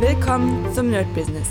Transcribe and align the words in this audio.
Willkommen 0.00 0.70
zum 0.74 0.90
Nerd 0.90 1.12
Business. 1.14 1.48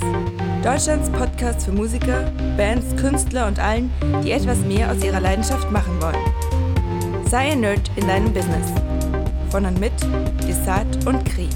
Deutschlands 0.64 1.10
Podcast 1.10 1.66
für 1.66 1.72
Musiker, 1.72 2.32
Bands, 2.56 2.96
Künstler 2.96 3.48
und 3.48 3.58
allen, 3.58 3.92
die 4.24 4.34
etwas 4.34 4.60
mehr 4.60 4.92
aus 4.92 5.04
ihrer 5.04 5.20
Leidenschaft 5.20 5.72
machen 5.72 6.00
wollen. 6.00 7.26
Sei 7.28 7.54
ein 7.54 7.62
Nerd 7.62 7.90
in 7.96 8.08
deinem 8.08 8.32
Business. 8.32 8.72
Von 9.50 9.66
und 9.66 9.80
mit 9.80 9.94
Desart 10.48 11.08
und 11.08 11.26
Kri. 11.26 11.50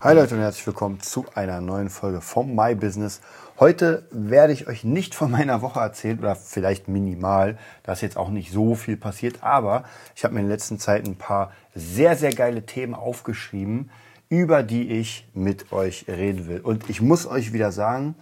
Hi 0.00 0.14
Leute 0.14 0.36
und 0.36 0.40
herzlich 0.40 0.66
willkommen 0.66 1.00
zu 1.00 1.26
einer 1.34 1.60
neuen 1.60 1.90
Folge 1.90 2.22
vom 2.22 2.56
My 2.56 2.74
Business. 2.74 3.20
Heute 3.60 4.06
werde 4.10 4.54
ich 4.54 4.68
euch 4.68 4.84
nicht 4.84 5.14
von 5.14 5.30
meiner 5.30 5.60
Woche 5.60 5.80
erzählen 5.80 6.18
oder 6.18 6.34
vielleicht 6.34 6.88
minimal, 6.88 7.58
da 7.82 7.92
ist 7.92 8.00
jetzt 8.00 8.16
auch 8.16 8.30
nicht 8.30 8.52
so 8.52 8.74
viel 8.74 8.96
passiert, 8.96 9.42
aber 9.42 9.84
ich 10.16 10.24
habe 10.24 10.32
mir 10.32 10.40
in 10.40 10.46
der 10.46 10.56
letzten 10.56 10.78
Zeit 10.78 11.06
ein 11.06 11.16
paar 11.16 11.52
sehr, 11.74 12.16
sehr 12.16 12.32
geile 12.32 12.64
Themen 12.64 12.94
aufgeschrieben, 12.94 13.90
über 14.28 14.62
die 14.62 14.90
ich 14.90 15.28
mit 15.34 15.72
euch 15.72 16.06
reden 16.08 16.48
will. 16.48 16.60
Und 16.60 16.90
ich 16.90 17.00
muss 17.00 17.26
euch 17.26 17.52
wieder 17.52 17.72
sagen, 17.72 18.14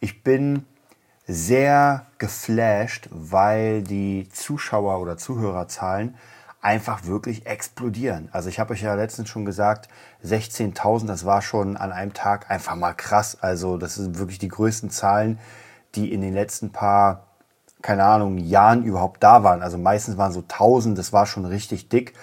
ich 0.00 0.22
bin 0.22 0.64
sehr 1.26 2.06
geflasht, 2.18 3.08
weil 3.10 3.82
die 3.82 4.28
Zuschauer- 4.32 5.00
oder 5.00 5.16
Zuhörerzahlen 5.16 6.16
einfach 6.62 7.06
wirklich 7.06 7.46
explodieren. 7.46 8.28
Also 8.32 8.48
ich 8.48 8.60
habe 8.60 8.74
euch 8.74 8.82
ja 8.82 8.94
letztens 8.94 9.28
schon 9.28 9.44
gesagt, 9.44 9.88
16.000, 10.24 11.06
das 11.06 11.24
war 11.24 11.40
schon 11.40 11.76
an 11.76 11.92
einem 11.92 12.12
Tag 12.12 12.50
einfach 12.50 12.76
mal 12.76 12.92
krass. 12.92 13.38
Also 13.40 13.78
das 13.78 13.94
sind 13.94 14.18
wirklich 14.18 14.38
die 14.38 14.48
größten 14.48 14.90
Zahlen, 14.90 15.38
die 15.94 16.12
in 16.12 16.20
den 16.20 16.34
letzten 16.34 16.70
paar, 16.70 17.28
keine 17.80 18.04
Ahnung, 18.04 18.38
Jahren 18.38 18.84
überhaupt 18.84 19.22
da 19.22 19.42
waren. 19.42 19.62
Also 19.62 19.78
meistens 19.78 20.18
waren 20.18 20.32
so 20.32 20.40
1000, 20.40 20.98
das 20.98 21.12
war 21.12 21.26
schon 21.26 21.46
richtig 21.46 21.88
dick. 21.88 22.14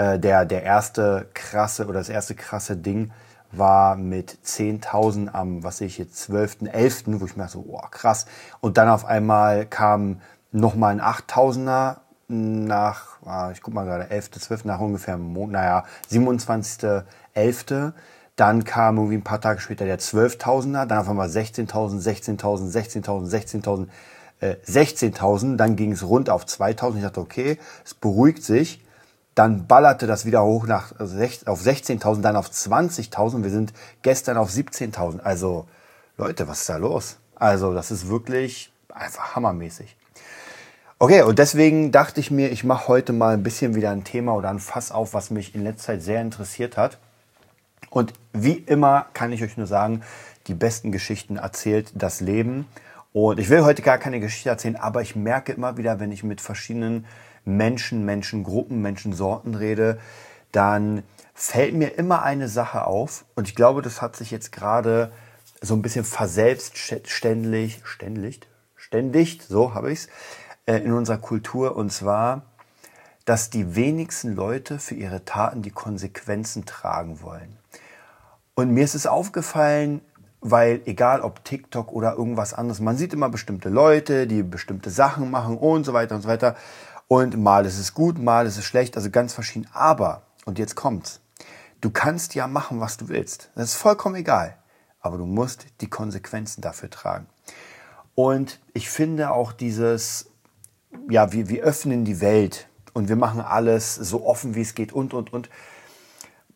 Äh, 0.00 0.18
der, 0.18 0.46
der 0.46 0.62
erste 0.62 1.28
krasse 1.34 1.84
oder 1.86 1.98
das 1.98 2.08
erste 2.08 2.34
krasse 2.34 2.74
Ding 2.74 3.10
war 3.52 3.96
mit 3.96 4.38
10.000 4.46 5.28
am, 5.28 5.62
was 5.62 5.76
sehe 5.76 5.88
ich 5.88 5.98
jetzt, 5.98 6.30
12.11., 6.30 7.20
wo 7.20 7.26
ich 7.26 7.36
mir 7.36 7.48
so, 7.48 7.66
oh, 7.68 7.82
krass. 7.90 8.24
Und 8.62 8.78
dann 8.78 8.88
auf 8.88 9.04
einmal 9.04 9.66
kam 9.66 10.22
nochmal 10.52 10.98
ein 10.98 11.02
8.000er 11.02 11.96
nach, 12.28 13.18
ah, 13.26 13.50
ich 13.52 13.60
guck 13.60 13.74
mal 13.74 13.84
gerade, 13.84 14.04
11.12., 14.04 14.60
nach 14.64 14.80
ungefähr, 14.80 15.18
naja, 15.18 15.84
27.11., 16.10 17.92
dann 18.36 18.64
kam 18.64 18.96
irgendwie 18.96 19.18
ein 19.18 19.24
paar 19.24 19.42
Tage 19.42 19.60
später 19.60 19.84
der 19.84 19.98
12.000er, 19.98 20.86
dann 20.86 20.98
auf 20.98 21.10
einmal 21.10 21.28
16.000, 21.28 22.00
16.000, 22.00 23.04
16.000, 23.04 23.28
16.000, 23.28 23.88
äh, 24.40 24.54
16.000, 24.64 25.56
dann 25.56 25.76
ging 25.76 25.92
es 25.92 26.02
rund 26.02 26.30
auf 26.30 26.46
2.000. 26.46 26.96
Ich 26.96 27.02
dachte, 27.02 27.20
okay, 27.20 27.58
es 27.84 27.92
beruhigt 27.92 28.42
sich. 28.42 28.82
Dann 29.40 29.66
ballerte 29.66 30.06
das 30.06 30.26
wieder 30.26 30.44
hoch 30.44 30.66
nach, 30.66 30.92
auf 31.00 31.08
16.000, 31.08 32.20
dann 32.20 32.36
auf 32.36 32.50
20.000. 32.50 33.42
Wir 33.42 33.48
sind 33.48 33.72
gestern 34.02 34.36
auf 34.36 34.50
17.000. 34.50 35.20
Also 35.20 35.66
Leute, 36.18 36.46
was 36.46 36.60
ist 36.60 36.68
da 36.68 36.76
los? 36.76 37.16
Also 37.36 37.72
das 37.72 37.90
ist 37.90 38.10
wirklich 38.10 38.70
einfach 38.92 39.34
hammermäßig. 39.34 39.96
Okay, 40.98 41.22
und 41.22 41.38
deswegen 41.38 41.90
dachte 41.90 42.20
ich 42.20 42.30
mir, 42.30 42.50
ich 42.50 42.64
mache 42.64 42.88
heute 42.88 43.14
mal 43.14 43.32
ein 43.32 43.42
bisschen 43.42 43.74
wieder 43.74 43.92
ein 43.92 44.04
Thema 44.04 44.34
oder 44.34 44.50
ein 44.50 44.58
Fass 44.58 44.92
auf, 44.92 45.14
was 45.14 45.30
mich 45.30 45.54
in 45.54 45.64
letzter 45.64 45.94
Zeit 45.94 46.02
sehr 46.02 46.20
interessiert 46.20 46.76
hat. 46.76 46.98
Und 47.88 48.12
wie 48.34 48.58
immer 48.58 49.06
kann 49.14 49.32
ich 49.32 49.42
euch 49.42 49.56
nur 49.56 49.66
sagen, 49.66 50.02
die 50.48 50.54
besten 50.54 50.92
Geschichten 50.92 51.38
erzählt 51.38 51.92
das 51.94 52.20
Leben. 52.20 52.66
Und 53.14 53.38
ich 53.38 53.48
will 53.48 53.64
heute 53.64 53.80
gar 53.80 53.96
keine 53.96 54.20
Geschichte 54.20 54.50
erzählen, 54.50 54.76
aber 54.76 55.00
ich 55.00 55.16
merke 55.16 55.52
immer 55.52 55.78
wieder, 55.78 55.98
wenn 55.98 56.12
ich 56.12 56.24
mit 56.24 56.42
verschiedenen 56.42 57.06
Menschen, 57.56 58.04
Menschengruppen, 58.04 58.80
Menschensorten 58.82 59.54
rede, 59.54 59.98
dann 60.52 61.02
fällt 61.34 61.74
mir 61.74 61.98
immer 61.98 62.22
eine 62.22 62.48
Sache 62.48 62.86
auf. 62.86 63.24
Und 63.34 63.48
ich 63.48 63.54
glaube, 63.54 63.82
das 63.82 64.02
hat 64.02 64.16
sich 64.16 64.30
jetzt 64.30 64.52
gerade 64.52 65.12
so 65.60 65.74
ein 65.74 65.82
bisschen 65.82 66.04
verselbstständig, 66.04 67.82
ständig, 67.84 68.40
ständig, 68.76 69.42
so 69.42 69.74
habe 69.74 69.92
ich 69.92 70.00
es, 70.00 70.08
äh, 70.66 70.78
in 70.78 70.92
unserer 70.92 71.18
Kultur. 71.18 71.76
Und 71.76 71.92
zwar, 71.92 72.42
dass 73.24 73.50
die 73.50 73.76
wenigsten 73.76 74.34
Leute 74.34 74.78
für 74.78 74.94
ihre 74.94 75.24
Taten 75.24 75.62
die 75.62 75.70
Konsequenzen 75.70 76.64
tragen 76.64 77.20
wollen. 77.22 77.56
Und 78.54 78.70
mir 78.72 78.84
ist 78.84 78.94
es 78.94 79.06
aufgefallen, 79.06 80.00
weil 80.40 80.80
egal 80.86 81.20
ob 81.20 81.44
TikTok 81.44 81.92
oder 81.92 82.14
irgendwas 82.16 82.54
anderes, 82.54 82.80
man 82.80 82.96
sieht 82.96 83.12
immer 83.12 83.28
bestimmte 83.28 83.68
Leute, 83.68 84.26
die 84.26 84.42
bestimmte 84.42 84.90
Sachen 84.90 85.30
machen 85.30 85.58
und 85.58 85.84
so 85.84 85.92
weiter 85.92 86.14
und 86.14 86.22
so 86.22 86.28
weiter. 86.28 86.56
Und 87.12 87.36
mal 87.36 87.66
ist 87.66 87.76
es 87.76 87.92
gut, 87.92 88.20
mal 88.20 88.46
ist 88.46 88.56
es 88.56 88.64
schlecht, 88.64 88.96
also 88.96 89.10
ganz 89.10 89.34
verschieden. 89.34 89.66
Aber, 89.72 90.22
und 90.44 90.60
jetzt 90.60 90.76
kommt's, 90.76 91.20
du 91.80 91.90
kannst 91.90 92.36
ja 92.36 92.46
machen, 92.46 92.78
was 92.78 92.98
du 92.98 93.08
willst. 93.08 93.50
Das 93.56 93.70
ist 93.70 93.74
vollkommen 93.74 94.14
egal. 94.14 94.56
Aber 95.00 95.18
du 95.18 95.26
musst 95.26 95.66
die 95.80 95.90
Konsequenzen 95.90 96.60
dafür 96.60 96.88
tragen. 96.88 97.26
Und 98.14 98.60
ich 98.74 98.88
finde 98.88 99.32
auch 99.32 99.50
dieses, 99.50 100.30
ja, 101.08 101.32
wir, 101.32 101.48
wir 101.48 101.64
öffnen 101.64 102.04
die 102.04 102.20
Welt 102.20 102.68
und 102.92 103.08
wir 103.08 103.16
machen 103.16 103.40
alles 103.40 103.96
so 103.96 104.24
offen, 104.24 104.54
wie 104.54 104.60
es 104.60 104.76
geht 104.76 104.92
und, 104.92 105.12
und, 105.12 105.32
und 105.32 105.50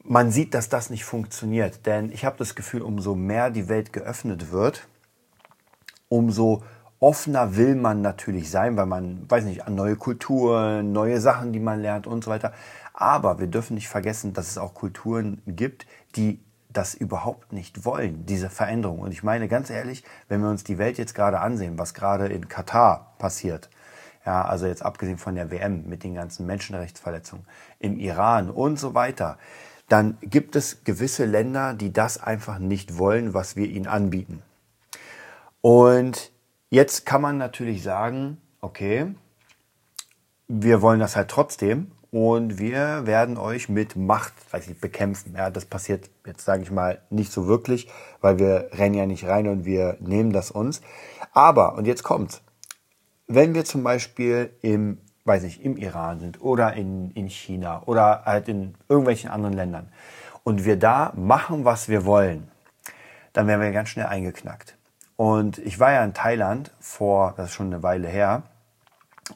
man 0.04 0.30
sieht, 0.30 0.54
dass 0.54 0.68
das 0.68 0.88
nicht 0.88 1.04
funktioniert. 1.04 1.84
Denn 1.84 2.12
ich 2.12 2.24
habe 2.24 2.36
das 2.36 2.54
Gefühl, 2.54 2.82
umso 2.82 3.16
mehr 3.16 3.50
die 3.50 3.68
Welt 3.68 3.92
geöffnet 3.92 4.52
wird, 4.52 4.86
umso 6.08 6.62
offener 7.04 7.54
will 7.56 7.74
man 7.74 8.00
natürlich 8.00 8.50
sein, 8.50 8.78
weil 8.78 8.86
man, 8.86 9.30
weiß 9.30 9.44
nicht, 9.44 9.66
an 9.66 9.74
neue 9.74 9.94
Kulturen, 9.94 10.92
neue 10.92 11.20
Sachen, 11.20 11.52
die 11.52 11.60
man 11.60 11.82
lernt 11.82 12.06
und 12.06 12.24
so 12.24 12.30
weiter. 12.30 12.54
Aber 12.94 13.38
wir 13.38 13.46
dürfen 13.46 13.74
nicht 13.74 13.88
vergessen, 13.88 14.32
dass 14.32 14.48
es 14.48 14.56
auch 14.56 14.72
Kulturen 14.72 15.42
gibt, 15.46 15.86
die 16.16 16.40
das 16.72 16.94
überhaupt 16.94 17.52
nicht 17.52 17.84
wollen, 17.84 18.24
diese 18.24 18.48
Veränderung. 18.48 19.00
Und 19.00 19.12
ich 19.12 19.22
meine 19.22 19.48
ganz 19.48 19.68
ehrlich, 19.68 20.02
wenn 20.28 20.40
wir 20.40 20.48
uns 20.48 20.64
die 20.64 20.78
Welt 20.78 20.96
jetzt 20.96 21.14
gerade 21.14 21.40
ansehen, 21.40 21.78
was 21.78 21.92
gerade 21.92 22.26
in 22.28 22.48
Katar 22.48 23.14
passiert, 23.18 23.68
ja, 24.24 24.42
also 24.42 24.66
jetzt 24.66 24.82
abgesehen 24.82 25.18
von 25.18 25.34
der 25.34 25.50
WM 25.50 25.86
mit 25.86 26.04
den 26.04 26.14
ganzen 26.14 26.46
Menschenrechtsverletzungen 26.46 27.44
im 27.80 27.98
Iran 27.98 28.48
und 28.50 28.78
so 28.78 28.94
weiter, 28.94 29.36
dann 29.90 30.16
gibt 30.22 30.56
es 30.56 30.84
gewisse 30.84 31.26
Länder, 31.26 31.74
die 31.74 31.92
das 31.92 32.22
einfach 32.22 32.58
nicht 32.58 32.96
wollen, 32.96 33.34
was 33.34 33.56
wir 33.56 33.68
ihnen 33.68 33.86
anbieten. 33.86 34.42
Und 35.60 36.32
jetzt 36.70 37.06
kann 37.06 37.22
man 37.22 37.38
natürlich 37.38 37.82
sagen, 37.82 38.38
okay, 38.60 39.14
wir 40.48 40.82
wollen 40.82 41.00
das 41.00 41.16
halt 41.16 41.30
trotzdem 41.30 41.92
und 42.10 42.58
wir 42.58 43.06
werden 43.06 43.38
euch 43.38 43.68
mit 43.68 43.96
Macht 43.96 44.32
weiß 44.52 44.68
ich, 44.68 44.80
bekämpfen. 44.80 45.34
Ja, 45.36 45.50
das 45.50 45.64
passiert 45.64 46.10
jetzt, 46.26 46.44
sage 46.44 46.62
ich 46.62 46.70
mal, 46.70 47.00
nicht 47.10 47.32
so 47.32 47.46
wirklich, 47.46 47.88
weil 48.20 48.38
wir 48.38 48.70
rennen 48.72 48.94
ja 48.94 49.06
nicht 49.06 49.26
rein 49.26 49.48
und 49.48 49.64
wir 49.64 49.96
nehmen 50.00 50.32
das 50.32 50.50
uns. 50.50 50.80
Aber, 51.32 51.74
und 51.74 51.86
jetzt 51.86 52.04
kommt's, 52.04 52.42
wenn 53.26 53.54
wir 53.54 53.64
zum 53.64 53.82
Beispiel 53.82 54.50
im 54.62 54.98
weiß 55.24 55.42
nicht, 55.42 55.62
im 55.64 55.76
Iran 55.76 56.20
sind 56.20 56.40
oder 56.40 56.74
in, 56.74 57.10
in 57.12 57.28
China 57.28 57.82
oder 57.86 58.24
halt 58.24 58.48
in 58.48 58.74
irgendwelchen 58.88 59.30
anderen 59.30 59.54
Ländern 59.54 59.92
und 60.42 60.64
wir 60.64 60.78
da 60.78 61.12
machen, 61.16 61.64
was 61.64 61.88
wir 61.88 62.04
wollen, 62.04 62.50
dann 63.32 63.46
werden 63.46 63.62
wir 63.62 63.72
ganz 63.72 63.88
schnell 63.88 64.06
eingeknackt. 64.06 64.76
Und 65.16 65.58
ich 65.58 65.78
war 65.78 65.92
ja 65.92 66.04
in 66.04 66.14
Thailand 66.14 66.72
vor, 66.80 67.34
das 67.36 67.50
ist 67.50 67.54
schon 67.54 67.66
eine 67.66 67.82
Weile 67.82 68.08
her, 68.08 68.42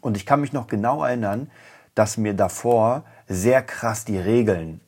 und 0.01 0.17
ich 0.17 0.27
kann 0.27 0.41
mich 0.41 0.53
noch 0.53 0.67
genau 0.67 1.05
erinnern, 1.05 1.51
dass 1.95 2.17
mir 2.17 2.35
davor 2.35 3.05
sehr 3.27 3.63
krass 3.63 4.05
die 4.05 4.19
Regeln 4.19 4.81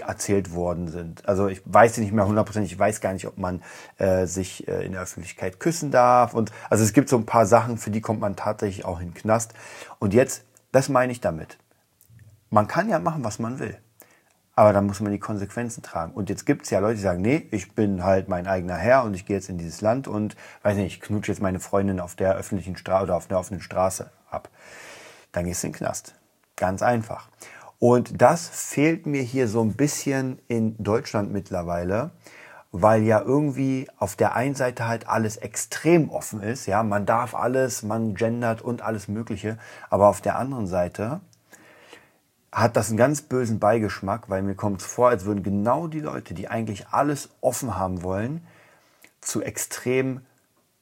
erzählt 0.00 0.52
worden 0.52 0.88
sind. 0.88 1.28
Also 1.28 1.46
ich 1.48 1.62
weiß 1.64 1.94
sie 1.94 2.00
nicht 2.00 2.12
mehr 2.12 2.26
hundertprozentig, 2.26 2.72
ich 2.72 2.78
weiß 2.78 3.00
gar 3.00 3.12
nicht, 3.12 3.26
ob 3.26 3.38
man 3.38 3.62
äh, 3.98 4.26
sich 4.26 4.66
äh, 4.66 4.84
in 4.84 4.92
der 4.92 5.02
Öffentlichkeit 5.02 5.60
küssen 5.60 5.90
darf. 5.90 6.34
Und 6.34 6.50
also 6.70 6.82
es 6.82 6.92
gibt 6.92 7.08
so 7.08 7.16
ein 7.16 7.26
paar 7.26 7.46
Sachen, 7.46 7.78
für 7.78 7.90
die 7.90 8.00
kommt 8.00 8.20
man 8.20 8.34
tatsächlich 8.34 8.84
auch 8.84 9.00
in 9.00 9.08
den 9.08 9.14
Knast. 9.14 9.54
Und 9.98 10.12
jetzt, 10.12 10.44
das 10.72 10.88
meine 10.88 11.12
ich 11.12 11.20
damit. 11.20 11.58
Man 12.50 12.66
kann 12.66 12.88
ja 12.88 12.98
machen, 12.98 13.22
was 13.22 13.38
man 13.38 13.58
will. 13.58 13.78
Aber 14.58 14.72
dann 14.72 14.86
muss 14.86 15.00
man 15.00 15.12
die 15.12 15.18
Konsequenzen 15.18 15.82
tragen. 15.82 16.12
Und 16.12 16.30
jetzt 16.30 16.46
gibt 16.46 16.64
es 16.64 16.70
ja 16.70 16.78
Leute, 16.78 16.96
die 16.96 17.02
sagen, 17.02 17.20
nee, 17.20 17.46
ich 17.50 17.74
bin 17.74 18.02
halt 18.02 18.28
mein 18.28 18.46
eigener 18.46 18.76
Herr 18.76 19.04
und 19.04 19.12
ich 19.12 19.26
gehe 19.26 19.36
jetzt 19.36 19.50
in 19.50 19.58
dieses 19.58 19.82
Land 19.82 20.08
und 20.08 20.34
weiß 20.62 20.76
nicht, 20.76 20.94
ich 20.94 21.00
knutsche 21.02 21.30
jetzt 21.30 21.42
meine 21.42 21.60
Freundin 21.60 22.00
auf 22.00 22.14
der 22.14 22.34
öffentlichen 22.36 22.76
Straße 22.76 23.04
oder 23.04 23.16
auf 23.16 23.26
der 23.26 23.38
offenen 23.38 23.60
Straße 23.60 24.10
ab. 24.30 24.48
Dann 25.32 25.44
gehst 25.44 25.62
du 25.62 25.66
in 25.66 25.74
den 25.74 25.78
Knast. 25.78 26.14
Ganz 26.56 26.80
einfach. 26.80 27.28
Und 27.78 28.22
das 28.22 28.48
fehlt 28.48 29.04
mir 29.04 29.20
hier 29.20 29.46
so 29.46 29.60
ein 29.60 29.74
bisschen 29.74 30.38
in 30.48 30.82
Deutschland 30.82 31.30
mittlerweile, 31.30 32.12
weil 32.72 33.02
ja 33.02 33.20
irgendwie 33.20 33.86
auf 33.98 34.16
der 34.16 34.34
einen 34.34 34.54
Seite 34.54 34.88
halt 34.88 35.06
alles 35.06 35.36
extrem 35.36 36.08
offen 36.08 36.42
ist, 36.42 36.64
ja, 36.64 36.82
man 36.82 37.04
darf 37.04 37.34
alles, 37.34 37.82
man 37.82 38.14
gendert 38.14 38.62
und 38.62 38.80
alles 38.80 39.08
Mögliche, 39.08 39.58
aber 39.90 40.08
auf 40.08 40.22
der 40.22 40.38
anderen 40.38 40.66
Seite 40.66 41.20
hat 42.56 42.74
das 42.74 42.88
einen 42.88 42.96
ganz 42.96 43.20
bösen 43.20 43.58
Beigeschmack, 43.58 44.30
weil 44.30 44.40
mir 44.40 44.54
kommt 44.54 44.80
es 44.80 44.86
vor, 44.86 45.10
als 45.10 45.26
würden 45.26 45.42
genau 45.42 45.88
die 45.88 46.00
Leute, 46.00 46.32
die 46.32 46.48
eigentlich 46.48 46.88
alles 46.88 47.28
offen 47.42 47.76
haben 47.76 48.02
wollen, 48.02 48.46
zu 49.20 49.42
extrem 49.42 50.22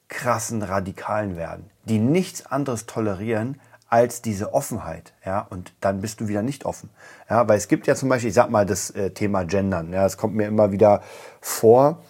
krassen 0.07 0.61
Radikalen 0.61 1.35
werden, 1.35 1.69
die 1.83 1.99
nichts 1.99 2.45
anderes 2.45 2.85
tolerieren 2.85 3.59
als 3.89 4.21
diese 4.21 4.53
Offenheit, 4.53 5.13
ja, 5.25 5.41
und 5.49 5.73
dann 5.81 5.99
bist 5.99 6.21
du 6.21 6.29
wieder 6.29 6.43
nicht 6.43 6.63
offen, 6.63 6.89
ja, 7.29 7.45
weil 7.45 7.57
es 7.57 7.67
gibt 7.67 7.87
ja 7.87 7.95
zum 7.95 8.07
Beispiel, 8.07 8.29
ich 8.29 8.35
sag 8.35 8.49
mal, 8.49 8.65
das 8.65 8.91
äh, 8.91 9.11
Thema 9.11 9.43
Gendern, 9.43 9.91
ja, 9.91 10.03
das 10.03 10.15
kommt 10.15 10.33
mir 10.33 10.47
immer 10.47 10.71
wieder 10.71 11.01
vor 11.41 12.03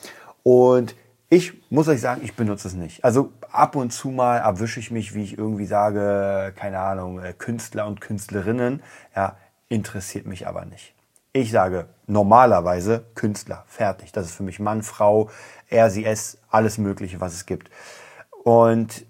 und 0.44 0.96
ich 1.30 1.72
muss 1.72 1.88
euch 1.88 2.02
sagen, 2.02 2.22
ich 2.24 2.36
benutze 2.36 2.68
es 2.68 2.76
nicht. 2.76 3.04
Also 3.04 3.34
ab 3.52 3.76
und 3.76 3.92
zu 3.92 4.10
mal 4.10 4.38
erwische 4.38 4.80
ich 4.80 4.92
mich, 4.92 5.16
wie 5.16 5.24
ich 5.24 5.38
irgendwie 5.38 5.66
sage, 5.66 6.54
keine 6.56 6.80
Ahnung, 6.80 7.20
äh, 7.20 7.34
Künstler 7.34 7.88
und 7.88 8.00
Künstlerinnen, 8.00 8.84
ja, 9.16 9.36
interessiert 9.70 10.26
mich 10.26 10.48
aber 10.48 10.66
nicht. 10.66 10.94
Ich 11.34 11.52
sage 11.52 11.88
normalerweise 12.08 13.06
Künstler, 13.16 13.66
fertig. 13.68 14.12
Das 14.12 14.28
ist 14.28 14.36
für 14.36 14.44
mich 14.44 14.60
Mann, 14.60 14.84
Frau, 14.84 15.30
er, 15.70 15.90
sie, 15.90 16.06
es, 16.06 16.38
alles 16.50 16.78
Mögliche, 16.78 17.20
was 17.20 17.34
es 17.34 17.46
gibt. 17.46 17.70
Und 18.44 19.06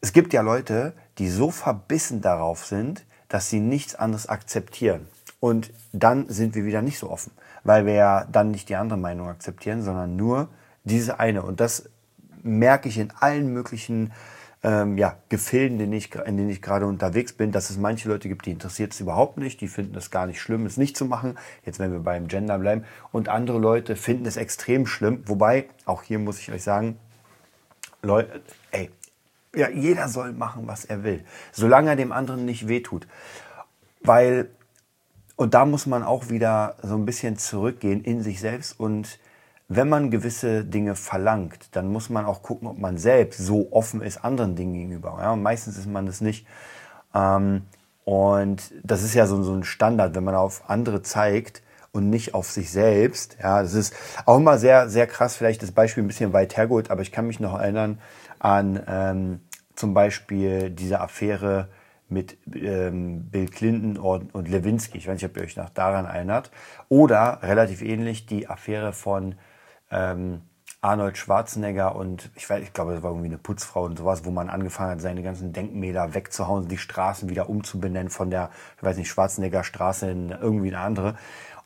es 0.00 0.12
gibt 0.12 0.32
ja 0.32 0.42
Leute, 0.42 0.92
die 1.18 1.30
so 1.30 1.50
verbissen 1.50 2.20
darauf 2.20 2.66
sind, 2.66 3.06
dass 3.28 3.48
sie 3.48 3.60
nichts 3.60 3.94
anderes 3.94 4.28
akzeptieren. 4.28 5.08
Und 5.40 5.72
dann 5.92 6.28
sind 6.28 6.54
wir 6.54 6.64
wieder 6.64 6.82
nicht 6.82 6.98
so 6.98 7.10
offen, 7.10 7.32
weil 7.64 7.86
wir 7.86 7.94
ja 7.94 8.24
dann 8.30 8.50
nicht 8.50 8.68
die 8.68 8.76
andere 8.76 8.98
Meinung 8.98 9.28
akzeptieren, 9.28 9.82
sondern 9.82 10.16
nur 10.16 10.48
diese 10.84 11.20
eine. 11.20 11.42
Und 11.42 11.60
das 11.60 11.88
merke 12.42 12.88
ich 12.88 12.98
in 12.98 13.12
allen 13.18 13.52
möglichen 13.52 14.12
ähm, 14.62 14.98
ja, 14.98 15.16
Gefilden, 15.28 15.74
in 15.74 15.90
denen, 15.90 15.92
ich, 15.92 16.14
in 16.14 16.36
denen 16.36 16.50
ich 16.50 16.62
gerade 16.62 16.86
unterwegs 16.86 17.32
bin, 17.32 17.52
dass 17.52 17.70
es 17.70 17.78
manche 17.78 18.08
Leute 18.08 18.28
gibt, 18.28 18.46
die 18.46 18.50
interessiert 18.50 18.92
es 18.92 19.00
überhaupt 19.00 19.36
nicht, 19.38 19.60
die 19.60 19.68
finden 19.68 19.94
es 19.96 20.10
gar 20.10 20.26
nicht 20.26 20.40
schlimm, 20.40 20.66
es 20.66 20.76
nicht 20.76 20.96
zu 20.96 21.04
machen. 21.04 21.38
Jetzt, 21.64 21.78
wenn 21.78 21.92
wir 21.92 22.00
beim 22.00 22.28
Gender 22.28 22.58
bleiben. 22.58 22.84
Und 23.12 23.28
andere 23.28 23.58
Leute 23.58 23.96
finden 23.96 24.26
es 24.26 24.36
extrem 24.36 24.86
schlimm. 24.86 25.22
Wobei, 25.26 25.68
auch 25.84 26.02
hier 26.02 26.18
muss 26.18 26.40
ich 26.40 26.50
euch 26.50 26.62
sagen, 26.62 26.98
Leute, 28.02 28.40
ey, 28.70 28.90
ja, 29.54 29.70
jeder 29.70 30.08
soll 30.08 30.32
machen, 30.32 30.66
was 30.66 30.84
er 30.84 31.02
will, 31.02 31.24
solange 31.52 31.90
er 31.90 31.96
dem 31.96 32.12
anderen 32.12 32.44
nicht 32.44 32.68
wehtut. 32.68 33.06
Weil, 34.02 34.50
und 35.36 35.54
da 35.54 35.64
muss 35.64 35.86
man 35.86 36.02
auch 36.02 36.28
wieder 36.28 36.76
so 36.82 36.94
ein 36.94 37.06
bisschen 37.06 37.38
zurückgehen 37.38 38.04
in 38.04 38.22
sich 38.22 38.40
selbst 38.40 38.78
und 38.78 39.18
wenn 39.68 39.88
man 39.88 40.10
gewisse 40.10 40.64
Dinge 40.64 40.94
verlangt, 40.94 41.68
dann 41.72 41.88
muss 41.88 42.08
man 42.08 42.24
auch 42.24 42.42
gucken, 42.42 42.68
ob 42.68 42.78
man 42.78 42.98
selbst 42.98 43.38
so 43.38 43.72
offen 43.72 44.00
ist 44.00 44.24
anderen 44.24 44.54
Dingen 44.54 44.74
gegenüber. 44.74 45.18
Ja, 45.20 45.32
und 45.32 45.42
meistens 45.42 45.76
ist 45.76 45.88
man 45.88 46.06
das 46.06 46.20
nicht. 46.20 46.46
Ähm, 47.14 47.62
und 48.04 48.72
das 48.84 49.02
ist 49.02 49.14
ja 49.14 49.26
so, 49.26 49.42
so 49.42 49.52
ein 49.52 49.64
Standard, 49.64 50.14
wenn 50.14 50.22
man 50.22 50.36
auf 50.36 50.70
andere 50.70 51.02
zeigt 51.02 51.62
und 51.90 52.10
nicht 52.10 52.34
auf 52.34 52.50
sich 52.50 52.70
selbst. 52.70 53.36
Ja, 53.42 53.62
das 53.62 53.74
ist 53.74 53.94
auch 54.24 54.36
immer 54.36 54.58
sehr, 54.58 54.88
sehr 54.88 55.08
krass. 55.08 55.34
Vielleicht 55.34 55.62
das 55.62 55.72
Beispiel 55.72 56.04
ein 56.04 56.06
bisschen 56.06 56.32
weit 56.32 56.56
hergeholt, 56.56 56.90
aber 56.90 57.02
ich 57.02 57.10
kann 57.10 57.26
mich 57.26 57.40
noch 57.40 57.58
erinnern 57.58 57.98
an 58.38 58.80
ähm, 58.86 59.40
zum 59.74 59.94
Beispiel 59.94 60.70
diese 60.70 61.00
Affäre 61.00 61.68
mit 62.08 62.38
ähm, 62.54 63.28
Bill 63.30 63.48
Clinton 63.48 63.96
und, 63.96 64.32
und 64.32 64.48
Lewinsky. 64.48 64.98
Ich 64.98 65.08
weiß 65.08 65.14
nicht, 65.14 65.24
ob 65.24 65.36
ihr 65.36 65.42
euch 65.42 65.56
noch 65.56 65.70
daran 65.70 66.04
erinnert. 66.04 66.52
Oder 66.88 67.40
relativ 67.42 67.82
ähnlich 67.82 68.26
die 68.26 68.48
Affäre 68.48 68.92
von 68.92 69.34
ähm, 69.90 70.42
Arnold 70.80 71.18
Schwarzenegger 71.18 71.96
und 71.96 72.30
ich, 72.36 72.48
weiß, 72.48 72.62
ich 72.62 72.72
glaube, 72.72 72.94
das 72.94 73.02
war 73.02 73.10
irgendwie 73.10 73.28
eine 73.28 73.38
Putzfrau 73.38 73.84
und 73.84 73.98
sowas, 73.98 74.24
wo 74.24 74.30
man 74.30 74.50
angefangen 74.50 74.92
hat, 74.92 75.00
seine 75.00 75.22
ganzen 75.22 75.52
Denkmäler 75.52 76.14
wegzuhauen, 76.14 76.68
die 76.68 76.78
Straßen 76.78 77.28
wieder 77.28 77.48
umzubenennen 77.48 78.10
von 78.10 78.30
der, 78.30 78.50
ich 78.76 78.82
weiß 78.82 78.96
nicht, 78.96 79.08
Schwarzenegger 79.08 79.64
Straße 79.64 80.10
in 80.10 80.30
irgendwie 80.30 80.68
eine 80.68 80.80
andere. 80.80 81.16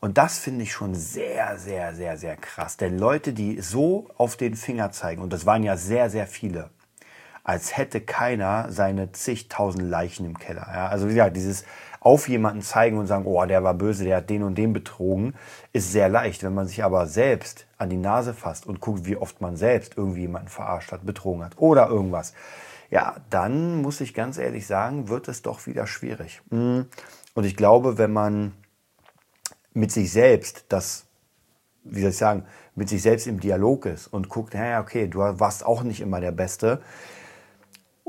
Und 0.01 0.17
das 0.17 0.39
finde 0.39 0.63
ich 0.63 0.73
schon 0.73 0.95
sehr, 0.95 1.59
sehr, 1.59 1.95
sehr, 1.95 2.17
sehr 2.17 2.37
krass. 2.37 2.79
Denn 2.79 2.99
Leute, 2.99 3.35
die 3.35 3.61
so 3.61 4.09
auf 4.17 4.37
den 4.37 4.55
Finger 4.55 4.93
zeigen, 4.93 5.21
und 5.21 5.33
das 5.33 5.45
waren 5.45 5.63
ja 5.63 5.77
sehr, 5.77 6.09
sehr 6.09 6.27
viele, 6.27 6.71
als 7.45 7.77
hätte 7.77 8.01
keiner 8.01 8.71
seine 8.71 9.13
zigtausend 9.13 9.89
Leichen 9.89 10.27
im 10.27 10.39
Keller. 10.39 10.67
Ja? 10.73 10.89
Also 10.89 11.09
wie 11.09 11.15
gesagt, 11.15 11.37
dieses 11.37 11.65
auf 12.01 12.29
jemanden 12.29 12.63
zeigen 12.63 12.97
und 12.97 13.07
sagen, 13.07 13.27
oh, 13.27 13.45
der 13.45 13.63
war 13.63 13.75
böse, 13.75 14.05
der 14.05 14.19
hat 14.19 14.31
den 14.31 14.43
und 14.43 14.57
den 14.57 14.73
betrogen, 14.73 15.35
ist 15.73 15.93
sehr 15.93 16.09
leicht. 16.09 16.43
Wenn 16.43 16.55
man 16.55 16.67
sich 16.67 16.83
aber 16.83 17.07
selbst 17.07 17.67
an 17.77 17.91
die 17.91 17.99
Nase 17.99 18.33
fasst 18.33 18.67
und 18.67 18.81
guckt, 18.81 19.05
wie 19.05 19.17
oft 19.17 19.41
man 19.41 19.57
selbst 19.57 19.97
irgendwie 19.97 20.23
jemanden 20.23 20.49
verarscht 20.49 20.93
hat, 20.93 21.05
betrogen 21.05 21.45
hat 21.45 21.59
oder 21.59 21.89
irgendwas, 21.89 22.33
ja, 22.91 23.17
dann 23.29 23.83
muss 23.83 24.01
ich 24.01 24.15
ganz 24.15 24.39
ehrlich 24.39 24.67
sagen, 24.67 25.09
wird 25.09 25.29
es 25.29 25.43
doch 25.43 25.67
wieder 25.67 25.87
schwierig. 25.87 26.41
Mm. 26.51 26.81
Und 27.35 27.45
ich 27.45 27.57
glaube, 27.57 27.99
wenn 27.99 28.13
man 28.13 28.53
mit 29.73 29.93
sich 29.93 30.11
selbst 30.11 30.65
das, 30.69 31.07
wie 31.85 32.01
soll 32.01 32.11
ich 32.11 32.17
sagen, 32.17 32.45
mit 32.75 32.89
sich 32.89 33.03
selbst 33.03 33.27
im 33.27 33.41
Dialog 33.41 33.87
ist 33.87 34.09
und 34.09 34.29
guckt, 34.29 34.55
naja, 34.55 34.81
okay, 34.81 35.07
du 35.07 35.19
warst 35.19 35.65
auch 35.65 35.83
nicht 35.83 36.01
immer 36.01 36.21
der 36.21 36.33
Beste, 36.33 36.81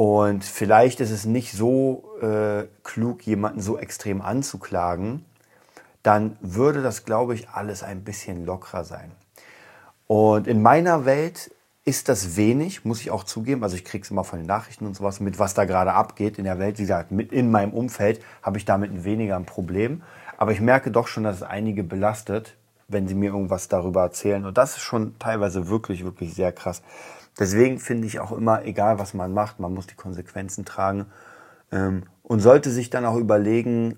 und 0.01 0.43
vielleicht 0.43 0.99
ist 0.99 1.11
es 1.11 1.25
nicht 1.25 1.51
so 1.51 2.15
äh, 2.23 2.63
klug, 2.81 3.21
jemanden 3.21 3.61
so 3.61 3.77
extrem 3.77 4.23
anzuklagen, 4.23 5.25
dann 6.01 6.37
würde 6.41 6.81
das, 6.81 7.05
glaube 7.05 7.35
ich, 7.35 7.49
alles 7.49 7.83
ein 7.83 8.03
bisschen 8.03 8.43
lockerer 8.43 8.83
sein. 8.83 9.11
Und 10.07 10.47
in 10.47 10.63
meiner 10.63 11.05
Welt 11.05 11.51
ist 11.85 12.09
das 12.09 12.35
wenig, 12.35 12.83
muss 12.83 13.01
ich 13.01 13.11
auch 13.11 13.25
zugeben. 13.25 13.61
Also 13.61 13.75
ich 13.75 13.85
kriege 13.85 14.01
es 14.01 14.09
immer 14.09 14.23
von 14.23 14.39
den 14.39 14.47
Nachrichten 14.47 14.87
und 14.87 14.95
sowas 14.95 15.19
mit, 15.19 15.37
was 15.37 15.53
da 15.53 15.65
gerade 15.65 15.93
abgeht 15.93 16.39
in 16.39 16.45
der 16.45 16.57
Welt. 16.57 16.79
Wie 16.79 16.81
gesagt, 16.81 17.11
mit 17.11 17.31
in 17.31 17.51
meinem 17.51 17.71
Umfeld 17.71 18.23
habe 18.41 18.57
ich 18.57 18.65
damit 18.65 19.03
weniger 19.03 19.35
ein 19.35 19.45
Problem. 19.45 20.01
Aber 20.35 20.51
ich 20.51 20.61
merke 20.61 20.89
doch 20.89 21.07
schon, 21.07 21.25
dass 21.25 21.35
es 21.35 21.43
einige 21.43 21.83
belastet, 21.83 22.55
wenn 22.87 23.07
sie 23.07 23.13
mir 23.13 23.29
irgendwas 23.29 23.67
darüber 23.67 24.01
erzählen. 24.01 24.47
Und 24.47 24.57
das 24.57 24.77
ist 24.77 24.81
schon 24.81 25.19
teilweise 25.19 25.67
wirklich, 25.67 26.03
wirklich 26.03 26.33
sehr 26.33 26.51
krass. 26.51 26.81
Deswegen 27.39 27.79
finde 27.79 28.07
ich 28.07 28.19
auch 28.19 28.31
immer, 28.31 28.65
egal 28.65 28.99
was 28.99 29.13
man 29.13 29.33
macht, 29.33 29.59
man 29.59 29.73
muss 29.73 29.87
die 29.87 29.95
Konsequenzen 29.95 30.65
tragen 30.65 31.05
ähm, 31.71 32.03
und 32.23 32.39
sollte 32.41 32.69
sich 32.69 32.89
dann 32.89 33.05
auch 33.05 33.15
überlegen, 33.15 33.97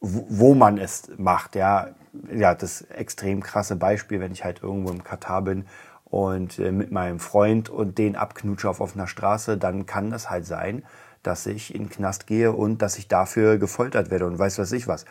wo 0.00 0.54
man 0.54 0.78
es 0.78 1.10
macht. 1.16 1.56
Ja, 1.56 1.88
ja, 2.32 2.54
das 2.54 2.82
extrem 2.82 3.42
krasse 3.42 3.76
Beispiel, 3.76 4.20
wenn 4.20 4.32
ich 4.32 4.44
halt 4.44 4.62
irgendwo 4.62 4.90
im 4.90 5.04
Katar 5.04 5.42
bin 5.42 5.66
und 6.04 6.58
äh, 6.58 6.72
mit 6.72 6.92
meinem 6.92 7.18
Freund 7.18 7.68
und 7.68 7.98
den 7.98 8.16
abknutsche 8.16 8.70
auf 8.70 8.80
offener 8.80 9.08
Straße, 9.08 9.58
dann 9.58 9.86
kann 9.86 10.10
das 10.10 10.30
halt 10.30 10.46
sein, 10.46 10.84
dass 11.22 11.46
ich 11.46 11.74
in 11.74 11.84
den 11.84 11.90
Knast 11.90 12.26
gehe 12.26 12.52
und 12.52 12.80
dass 12.80 12.98
ich 12.98 13.08
dafür 13.08 13.58
gefoltert 13.58 14.10
werde 14.10 14.26
und 14.26 14.38
weiß 14.38 14.58
was 14.58 14.72
ich 14.72 14.86
was. 14.86 15.04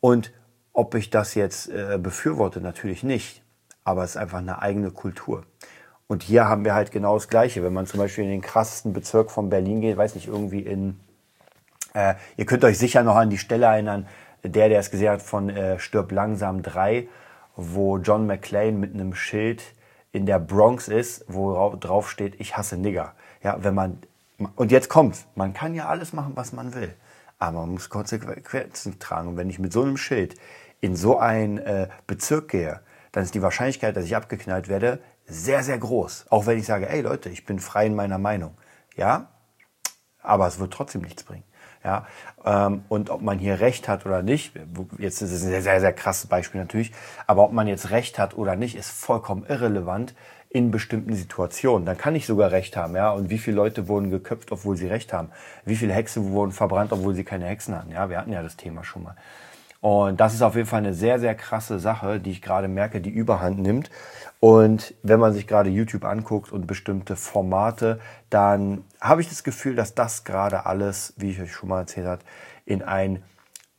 Und 0.00 0.32
ob 0.72 0.94
ich 0.94 1.10
das 1.10 1.34
jetzt 1.34 1.68
äh, 1.68 1.98
befürworte, 2.00 2.60
natürlich 2.60 3.02
nicht 3.02 3.43
aber 3.84 4.02
es 4.02 4.10
ist 4.10 4.16
einfach 4.16 4.38
eine 4.38 4.60
eigene 4.60 4.90
Kultur. 4.90 5.44
Und 6.06 6.22
hier 6.22 6.48
haben 6.48 6.64
wir 6.64 6.74
halt 6.74 6.90
genau 6.90 7.14
das 7.14 7.28
Gleiche. 7.28 7.62
Wenn 7.62 7.72
man 7.72 7.86
zum 7.86 8.00
Beispiel 8.00 8.24
in 8.24 8.30
den 8.30 8.42
krassesten 8.42 8.92
Bezirk 8.92 9.30
von 9.30 9.48
Berlin 9.48 9.80
geht, 9.80 9.96
weiß 9.96 10.14
nicht, 10.14 10.28
irgendwie 10.28 10.60
in, 10.60 11.00
äh, 11.94 12.14
ihr 12.36 12.46
könnt 12.46 12.64
euch 12.64 12.78
sicher 12.78 13.02
noch 13.02 13.16
an 13.16 13.30
die 13.30 13.38
Stelle 13.38 13.66
erinnern, 13.66 14.06
der, 14.42 14.68
der 14.68 14.78
es 14.80 14.90
gesehen 14.90 15.12
hat 15.12 15.22
von 15.22 15.48
äh, 15.48 15.78
Stirb 15.78 16.12
langsam 16.12 16.62
3, 16.62 17.08
wo 17.56 17.98
John 17.98 18.26
McClane 18.26 18.72
mit 18.72 18.94
einem 18.94 19.14
Schild 19.14 19.62
in 20.12 20.26
der 20.26 20.38
Bronx 20.38 20.88
ist, 20.88 21.24
wo 21.28 21.74
drauf 21.76 22.10
steht, 22.10 22.40
ich 22.40 22.56
hasse 22.56 22.76
Nigger. 22.76 23.14
Ja, 23.42 23.62
wenn 23.64 23.74
man, 23.74 23.98
und 24.56 24.70
jetzt 24.70 24.88
kommt's, 24.88 25.26
man 25.34 25.54
kann 25.54 25.74
ja 25.74 25.88
alles 25.88 26.12
machen, 26.12 26.32
was 26.34 26.52
man 26.52 26.74
will, 26.74 26.94
aber 27.38 27.60
man 27.60 27.70
muss 27.70 27.88
Konsequenzen 27.88 28.98
tragen. 28.98 29.28
Und 29.28 29.36
wenn 29.36 29.50
ich 29.50 29.58
mit 29.58 29.72
so 29.72 29.82
einem 29.82 29.96
Schild 29.96 30.36
in 30.80 30.96
so 30.96 31.18
einen 31.18 31.58
äh, 31.58 31.88
Bezirk 32.06 32.48
gehe, 32.48 32.80
dann 33.14 33.22
ist 33.22 33.34
die 33.34 33.42
Wahrscheinlichkeit, 33.42 33.96
dass 33.96 34.04
ich 34.04 34.16
abgeknallt 34.16 34.68
werde, 34.68 34.98
sehr, 35.24 35.62
sehr 35.62 35.78
groß. 35.78 36.26
Auch 36.30 36.46
wenn 36.46 36.58
ich 36.58 36.66
sage, 36.66 36.88
ey 36.88 37.00
Leute, 37.00 37.28
ich 37.28 37.46
bin 37.46 37.60
frei 37.60 37.86
in 37.86 37.94
meiner 37.94 38.18
Meinung. 38.18 38.56
Ja, 38.96 39.28
aber 40.20 40.48
es 40.48 40.58
wird 40.58 40.72
trotzdem 40.72 41.02
nichts 41.02 41.22
bringen. 41.22 41.44
Ja, 41.84 42.06
ähm, 42.44 42.82
und 42.88 43.10
ob 43.10 43.22
man 43.22 43.38
hier 43.38 43.60
Recht 43.60 43.88
hat 43.88 44.04
oder 44.04 44.22
nicht, 44.22 44.54
jetzt 44.98 45.22
ist 45.22 45.30
es 45.30 45.42
ein 45.42 45.50
sehr, 45.50 45.62
sehr, 45.62 45.80
sehr 45.80 45.92
krasses 45.92 46.26
Beispiel 46.26 46.60
natürlich, 46.60 46.92
aber 47.26 47.44
ob 47.44 47.52
man 47.52 47.68
jetzt 47.68 47.90
Recht 47.90 48.18
hat 48.18 48.36
oder 48.36 48.56
nicht, 48.56 48.74
ist 48.74 48.90
vollkommen 48.90 49.44
irrelevant 49.46 50.14
in 50.48 50.70
bestimmten 50.70 51.14
Situationen. 51.14 51.84
Dann 51.84 51.98
kann 51.98 52.16
ich 52.16 52.26
sogar 52.26 52.50
Recht 52.50 52.76
haben, 52.76 52.96
ja. 52.96 53.10
Und 53.10 53.30
wie 53.30 53.38
viele 53.38 53.56
Leute 53.56 53.86
wurden 53.86 54.10
geköpft, 54.10 54.50
obwohl 54.50 54.76
sie 54.76 54.86
Recht 54.88 55.12
haben? 55.12 55.30
Wie 55.64 55.76
viele 55.76 55.92
Hexen 55.92 56.32
wurden 56.32 56.52
verbrannt, 56.52 56.92
obwohl 56.92 57.14
sie 57.14 57.24
keine 57.24 57.46
Hexen 57.46 57.76
hatten? 57.76 57.92
Ja, 57.92 58.08
wir 58.08 58.18
hatten 58.18 58.32
ja 58.32 58.42
das 58.42 58.56
Thema 58.56 58.82
schon 58.82 59.02
mal. 59.04 59.16
Und 59.84 60.18
das 60.18 60.32
ist 60.32 60.40
auf 60.40 60.56
jeden 60.56 60.66
Fall 60.66 60.78
eine 60.78 60.94
sehr, 60.94 61.20
sehr 61.20 61.34
krasse 61.34 61.78
Sache, 61.78 62.18
die 62.18 62.30
ich 62.30 62.40
gerade 62.40 62.68
merke, 62.68 63.02
die 63.02 63.10
überhand 63.10 63.58
nimmt. 63.58 63.90
Und 64.40 64.94
wenn 65.02 65.20
man 65.20 65.34
sich 65.34 65.46
gerade 65.46 65.68
YouTube 65.68 66.06
anguckt 66.06 66.50
und 66.50 66.66
bestimmte 66.66 67.16
Formate, 67.16 68.00
dann 68.30 68.82
habe 68.98 69.20
ich 69.20 69.28
das 69.28 69.44
Gefühl, 69.44 69.76
dass 69.76 69.94
das 69.94 70.24
gerade 70.24 70.64
alles, 70.64 71.12
wie 71.18 71.32
ich 71.32 71.40
euch 71.42 71.52
schon 71.52 71.68
mal 71.68 71.80
erzählt 71.80 72.06
habe, 72.06 72.22
in 72.64 72.82
ein 72.82 73.22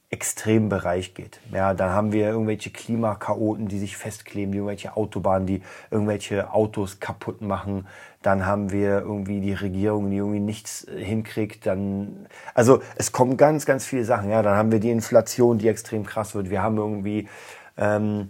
extremen 0.10 0.70
Bereich 0.70 1.14
geht. 1.14 1.40
Ja, 1.52 1.74
dann 1.74 1.90
haben 1.90 2.12
wir 2.12 2.30
irgendwelche 2.30 2.70
Klimakaoten, 2.70 3.68
die 3.68 3.80
sich 3.80 3.98
festkleben, 3.98 4.52
die 4.52 4.60
irgendwelche 4.60 4.96
Autobahnen, 4.96 5.48
die 5.48 5.62
irgendwelche 5.92 6.54
Autos 6.54 7.00
kaputt 7.00 7.42
machen. 7.42 7.88
Dann 8.22 8.46
haben 8.46 8.72
wir 8.72 9.02
irgendwie 9.02 9.42
die 9.42 9.54
Regierung, 9.54 10.10
die 10.10 10.18
irgendwie 10.18 10.40
nichts 10.40 10.88
hinkriegt. 10.96 11.66
Dann, 11.66 12.28
also 12.54 12.82
es 12.96 13.12
kommen 13.12 13.38
ganz, 13.38 13.66
ganz 13.66 13.86
viele 13.86 14.06
Sachen. 14.06 14.30
Ja, 14.30 14.42
dann 14.42 14.56
haben 14.56 14.72
wir 14.72 14.80
die 14.80 14.92
Inflation, 14.92 15.58
die 15.58 15.68
extrem 15.68 16.06
krass 16.06 16.36
wird. 16.36 16.50
Wir 16.50 16.62
haben 16.62 16.78
irgendwie 16.78 17.28
ähm, 17.78 18.30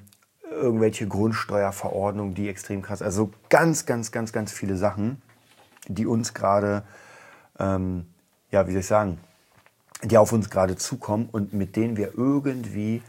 irgendwelche 0.49 1.07
Grundsteuerverordnungen, 1.07 2.33
die 2.33 2.49
extrem 2.49 2.81
krass. 2.81 3.01
Also 3.01 3.31
ganz, 3.49 3.85
ganz, 3.85 4.11
ganz, 4.11 4.31
ganz 4.33 4.51
viele 4.51 4.77
Sachen, 4.77 5.21
die 5.87 6.05
uns 6.05 6.33
gerade 6.33 6.83
ähm, 7.59 8.05
ja, 8.51 8.67
wie 8.67 8.71
soll 8.71 8.81
ich 8.81 8.87
sagen, 8.87 9.17
die 10.03 10.17
auf 10.17 10.31
uns 10.31 10.49
gerade 10.49 10.75
zukommen 10.75 11.29
und 11.31 11.53
mit 11.53 11.75
denen 11.75 11.97
wir 11.97 12.13
irgendwie 12.15 13.01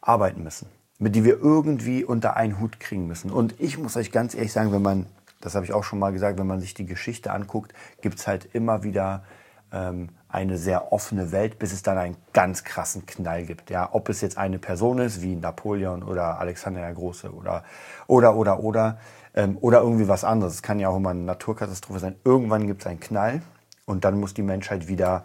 arbeiten 0.00 0.42
müssen. 0.42 0.68
Mit 0.98 1.14
denen 1.14 1.24
wir 1.24 1.38
irgendwie 1.40 2.04
unter 2.04 2.36
einen 2.36 2.60
Hut 2.60 2.78
kriegen 2.78 3.06
müssen. 3.06 3.30
Und 3.30 3.54
ich 3.58 3.78
muss 3.78 3.96
euch 3.96 4.12
ganz 4.12 4.34
ehrlich 4.34 4.52
sagen, 4.52 4.72
wenn 4.72 4.82
man, 4.82 5.06
das 5.40 5.54
habe 5.54 5.64
ich 5.64 5.72
auch 5.72 5.84
schon 5.84 5.98
mal 5.98 6.12
gesagt, 6.12 6.38
wenn 6.38 6.46
man 6.46 6.60
sich 6.60 6.74
die 6.74 6.86
Geschichte 6.86 7.32
anguckt, 7.32 7.74
gibt 8.00 8.18
es 8.18 8.26
halt 8.26 8.48
immer 8.54 8.84
wieder 8.84 9.24
ähm, 9.72 10.10
eine 10.28 10.56
sehr 10.56 10.92
offene 10.92 11.32
Welt, 11.32 11.58
bis 11.58 11.72
es 11.72 11.82
dann 11.82 11.98
einen 11.98 12.16
ganz 12.32 12.64
krassen 12.64 13.06
Knall 13.06 13.44
gibt. 13.44 13.70
Ja, 13.70 13.88
ob 13.92 14.08
es 14.08 14.20
jetzt 14.20 14.38
eine 14.38 14.58
Person 14.58 14.98
ist, 14.98 15.20
wie 15.20 15.36
Napoleon 15.36 16.02
oder 16.02 16.38
Alexander 16.38 16.80
der 16.80 16.94
Große 16.94 17.32
oder, 17.32 17.64
oder, 18.06 18.36
oder, 18.36 18.60
oder, 18.60 18.98
ähm, 19.34 19.58
oder 19.60 19.80
irgendwie 19.80 20.08
was 20.08 20.24
anderes. 20.24 20.54
Es 20.54 20.62
kann 20.62 20.78
ja 20.78 20.88
auch 20.88 20.96
immer 20.96 21.10
eine 21.10 21.20
Naturkatastrophe 21.20 21.98
sein. 21.98 22.16
Irgendwann 22.24 22.66
gibt 22.66 22.82
es 22.82 22.86
einen 22.86 23.00
Knall 23.00 23.42
und 23.84 24.04
dann 24.04 24.18
muss 24.18 24.32
die 24.32 24.42
Menschheit 24.42 24.88
wieder 24.88 25.24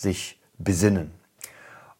sich 0.00 0.40
besinnen. 0.58 1.12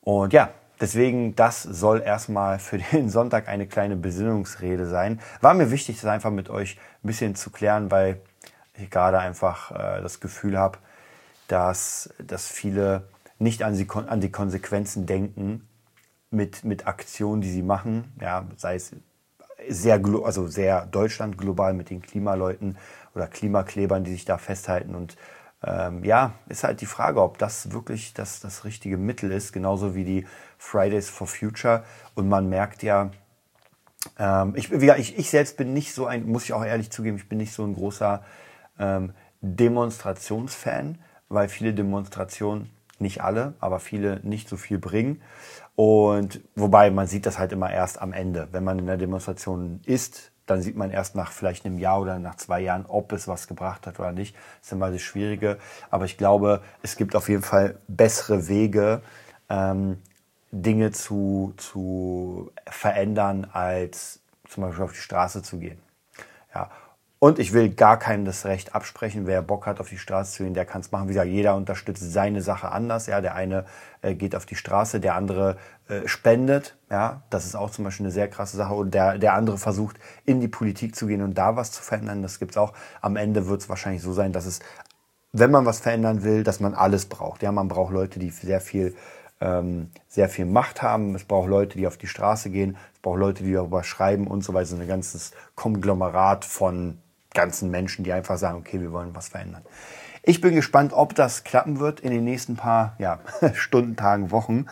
Und 0.00 0.32
ja, 0.32 0.50
deswegen, 0.80 1.36
das 1.36 1.62
soll 1.62 2.00
erstmal 2.00 2.58
für 2.58 2.78
den 2.78 3.10
Sonntag 3.10 3.48
eine 3.48 3.66
kleine 3.66 3.96
Besinnungsrede 3.96 4.86
sein. 4.86 5.20
War 5.40 5.54
mir 5.54 5.70
wichtig, 5.70 5.96
das 5.96 6.06
einfach 6.06 6.30
mit 6.30 6.48
euch 6.48 6.78
ein 7.02 7.06
bisschen 7.06 7.34
zu 7.34 7.50
klären, 7.50 7.90
weil 7.90 8.20
ich 8.74 8.90
gerade 8.90 9.18
einfach 9.18 9.70
äh, 9.72 10.00
das 10.00 10.20
Gefühl 10.20 10.56
habe, 10.56 10.78
dass, 11.48 12.10
dass 12.18 12.46
viele 12.46 13.08
nicht 13.38 13.62
an 13.62 13.76
die, 13.76 13.86
an 13.90 14.20
die 14.20 14.30
Konsequenzen 14.30 15.04
denken 15.04 15.68
mit, 16.30 16.64
mit 16.64 16.86
Aktionen, 16.86 17.42
die 17.42 17.50
sie 17.50 17.62
machen, 17.62 18.12
ja, 18.20 18.46
sei 18.56 18.76
es 18.76 18.94
sehr, 19.68 20.00
also 20.24 20.46
sehr 20.46 20.86
Deutschland 20.86 21.36
global 21.36 21.74
mit 21.74 21.90
den 21.90 22.00
Klimaleuten 22.00 22.78
oder 23.14 23.26
Klimaklebern, 23.26 24.04
die 24.04 24.12
sich 24.12 24.24
da 24.24 24.38
festhalten. 24.38 24.94
Und 24.94 25.16
ähm, 25.62 26.04
ja, 26.04 26.32
ist 26.48 26.64
halt 26.64 26.80
die 26.80 26.86
Frage, 26.86 27.22
ob 27.22 27.38
das 27.38 27.72
wirklich 27.72 28.14
das, 28.14 28.40
das 28.40 28.64
richtige 28.64 28.96
Mittel 28.96 29.30
ist, 29.30 29.52
genauso 29.52 29.94
wie 29.94 30.04
die 30.04 30.26
Fridays 30.58 31.10
for 31.10 31.26
Future. 31.26 31.84
Und 32.14 32.28
man 32.28 32.48
merkt 32.48 32.82
ja, 32.82 33.10
ähm, 34.18 34.54
ich, 34.56 34.72
ich, 34.72 35.18
ich 35.18 35.30
selbst 35.30 35.56
bin 35.56 35.72
nicht 35.72 35.92
so 35.92 36.06
ein, 36.06 36.26
muss 36.26 36.44
ich 36.44 36.52
auch 36.52 36.64
ehrlich 36.64 36.90
zugeben, 36.90 37.16
ich 37.16 37.28
bin 37.28 37.38
nicht 37.38 37.52
so 37.52 37.64
ein 37.64 37.74
großer 37.74 38.24
ähm, 38.78 39.12
Demonstrationsfan, 39.42 40.98
weil 41.28 41.48
viele 41.48 41.74
Demonstrationen, 41.74 42.70
nicht 42.98 43.22
alle, 43.22 43.54
aber 43.60 43.80
viele 43.80 44.20
nicht 44.22 44.48
so 44.48 44.56
viel 44.56 44.78
bringen. 44.78 45.22
Und 45.74 46.40
wobei 46.54 46.90
man 46.90 47.06
sieht 47.06 47.24
das 47.24 47.38
halt 47.38 47.52
immer 47.52 47.70
erst 47.70 48.00
am 48.00 48.12
Ende. 48.12 48.48
Wenn 48.52 48.64
man 48.64 48.78
in 48.78 48.86
der 48.86 48.98
Demonstration 48.98 49.80
ist, 49.86 50.29
dann 50.50 50.62
sieht 50.62 50.76
man 50.76 50.90
erst 50.90 51.14
nach 51.14 51.30
vielleicht 51.30 51.64
einem 51.64 51.78
Jahr 51.78 52.00
oder 52.00 52.18
nach 52.18 52.34
zwei 52.34 52.60
Jahren, 52.60 52.84
ob 52.86 53.12
es 53.12 53.28
was 53.28 53.46
gebracht 53.46 53.86
hat 53.86 54.00
oder 54.00 54.12
nicht. 54.12 54.34
Das 54.34 54.66
ist 54.66 54.72
immer 54.72 54.90
das 54.90 55.00
Schwierige. 55.00 55.58
Aber 55.90 56.04
ich 56.04 56.18
glaube, 56.18 56.60
es 56.82 56.96
gibt 56.96 57.14
auf 57.14 57.28
jeden 57.28 57.42
Fall 57.42 57.78
bessere 57.86 58.48
Wege, 58.48 59.02
ähm, 59.48 59.98
Dinge 60.50 60.90
zu, 60.90 61.54
zu 61.56 62.50
verändern, 62.66 63.48
als 63.52 64.20
zum 64.48 64.64
Beispiel 64.64 64.84
auf 64.84 64.92
die 64.92 64.98
Straße 64.98 65.42
zu 65.42 65.58
gehen. 65.58 65.80
Ja. 66.52 66.70
Und 67.22 67.38
ich 67.38 67.52
will 67.52 67.68
gar 67.68 67.98
keinem 67.98 68.24
das 68.24 68.46
Recht 68.46 68.74
absprechen. 68.74 69.26
Wer 69.26 69.42
Bock 69.42 69.66
hat, 69.66 69.78
auf 69.78 69.90
die 69.90 69.98
Straße 69.98 70.32
zu 70.32 70.42
gehen, 70.42 70.54
der 70.54 70.64
kann 70.64 70.80
es 70.80 70.90
machen. 70.90 71.06
Wie 71.06 71.12
gesagt, 71.12 71.28
jeder 71.28 71.54
unterstützt 71.54 72.10
seine 72.10 72.40
Sache 72.40 72.72
anders. 72.72 73.06
Ja, 73.06 73.20
der 73.20 73.34
eine 73.34 73.66
äh, 74.00 74.14
geht 74.14 74.34
auf 74.34 74.46
die 74.46 74.54
Straße, 74.54 75.00
der 75.00 75.16
andere 75.16 75.58
äh, 75.90 76.08
spendet. 76.08 76.78
Ja, 76.90 77.20
das 77.28 77.44
ist 77.44 77.56
auch 77.56 77.68
zum 77.68 77.84
Beispiel 77.84 78.06
eine 78.06 78.10
sehr 78.10 78.28
krasse 78.28 78.56
Sache. 78.56 78.72
Und 78.72 78.94
der, 78.94 79.18
der 79.18 79.34
andere 79.34 79.58
versucht, 79.58 79.98
in 80.24 80.40
die 80.40 80.48
Politik 80.48 80.96
zu 80.96 81.06
gehen 81.06 81.20
und 81.20 81.36
da 81.36 81.56
was 81.56 81.72
zu 81.72 81.82
verändern. 81.82 82.22
Das 82.22 82.38
gibt's 82.38 82.56
auch. 82.56 82.72
Am 83.02 83.16
Ende 83.16 83.46
wird 83.48 83.60
es 83.60 83.68
wahrscheinlich 83.68 84.00
so 84.00 84.14
sein, 84.14 84.32
dass 84.32 84.46
es, 84.46 84.60
wenn 85.32 85.50
man 85.50 85.66
was 85.66 85.80
verändern 85.80 86.22
will, 86.22 86.42
dass 86.42 86.58
man 86.58 86.72
alles 86.72 87.04
braucht. 87.04 87.42
Ja, 87.42 87.52
man 87.52 87.68
braucht 87.68 87.92
Leute, 87.92 88.18
die 88.18 88.30
sehr 88.30 88.62
viel 88.62 88.96
ähm, 89.42 89.90
sehr 90.08 90.30
viel 90.30 90.46
Macht 90.46 90.80
haben. 90.80 91.14
Es 91.14 91.24
braucht 91.24 91.48
Leute, 91.48 91.76
die 91.76 91.86
auf 91.86 91.98
die 91.98 92.06
Straße 92.06 92.48
gehen. 92.48 92.76
Es 92.94 93.00
braucht 93.00 93.18
Leute, 93.18 93.42
die 93.42 93.52
darüber 93.52 93.84
schreiben 93.84 94.26
und 94.26 94.42
so 94.42 94.54
weiter. 94.54 94.66
So 94.66 94.76
ein 94.76 94.88
ganzes 94.88 95.32
Konglomerat 95.54 96.44
von 96.44 96.98
ganzen 97.34 97.70
Menschen, 97.70 98.04
die 98.04 98.12
einfach 98.12 98.38
sagen, 98.38 98.58
okay, 98.58 98.80
wir 98.80 98.92
wollen 98.92 99.14
was 99.14 99.28
verändern. 99.28 99.62
Ich 100.22 100.40
bin 100.40 100.54
gespannt, 100.54 100.92
ob 100.92 101.14
das 101.14 101.44
klappen 101.44 101.80
wird 101.80 102.00
in 102.00 102.10
den 102.10 102.24
nächsten 102.24 102.56
paar 102.56 102.94
ja, 102.98 103.20
Stunden, 103.54 103.96
Tagen, 103.96 104.30
Wochen. 104.30 104.66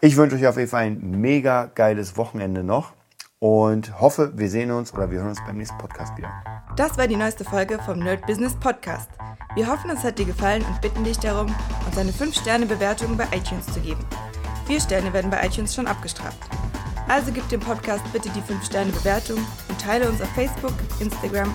Ich 0.00 0.16
wünsche 0.16 0.36
euch 0.36 0.46
auf 0.46 0.56
jeden 0.56 0.70
Fall 0.70 0.84
ein 0.84 1.20
mega 1.20 1.66
geiles 1.66 2.16
Wochenende 2.16 2.64
noch 2.64 2.92
und 3.38 4.00
hoffe, 4.00 4.32
wir 4.34 4.50
sehen 4.50 4.72
uns 4.72 4.92
oder 4.92 5.10
wir 5.10 5.18
hören 5.18 5.30
uns 5.30 5.44
beim 5.46 5.56
nächsten 5.56 5.78
Podcast 5.78 6.16
wieder. 6.16 6.30
Das 6.76 6.98
war 6.98 7.06
die 7.06 7.16
neueste 7.16 7.44
Folge 7.44 7.78
vom 7.84 8.00
Nerd 8.00 8.26
Business 8.26 8.54
Podcast. 8.56 9.08
Wir 9.54 9.68
hoffen, 9.68 9.90
es 9.90 10.02
hat 10.02 10.18
dir 10.18 10.26
gefallen 10.26 10.64
und 10.64 10.80
bitten 10.80 11.04
dich 11.04 11.18
darum, 11.18 11.54
uns 11.86 11.96
eine 11.96 12.10
5-Sterne-Bewertung 12.10 13.16
bei 13.16 13.24
iTunes 13.32 13.66
zu 13.66 13.80
geben. 13.80 14.04
Vier 14.66 14.80
Sterne 14.80 15.12
werden 15.12 15.30
bei 15.30 15.44
iTunes 15.46 15.74
schon 15.74 15.86
abgestraft. 15.86 16.38
Also 17.08 17.32
gib 17.32 17.48
dem 17.48 17.60
Podcast 17.60 18.04
bitte 18.12 18.28
die 18.30 18.42
5-Sterne-Bewertung 18.42 19.38
und 19.68 19.80
teile 19.80 20.08
uns 20.08 20.20
auf 20.20 20.28
Facebook, 20.30 20.74
Instagram 21.00 21.54